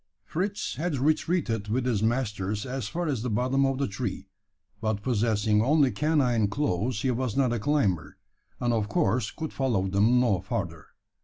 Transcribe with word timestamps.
Fritz 0.25 0.77
had 0.77 0.97
retreated 0.97 1.67
with 1.67 1.85
his 1.85 2.01
masters 2.01 2.65
as 2.65 2.87
far 2.87 3.05
as 3.05 3.21
the 3.21 3.29
bottom 3.29 3.67
of 3.67 3.77
the 3.77 3.87
tree; 3.87 4.25
but 4.79 5.03
possessing 5.03 5.61
only 5.61 5.91
canine 5.91 6.47
claws, 6.47 7.03
he 7.03 7.11
was 7.11 7.37
not 7.37 7.53
a 7.53 7.59
climber; 7.59 8.17
and 8.59 8.73
of 8.73 8.89
course 8.89 9.29
could 9.29 9.53
follow 9.53 9.87
them 9.87 10.19
no 10.19 10.39
further. 10.41 10.87